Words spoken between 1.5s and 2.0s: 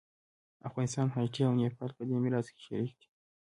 نیپال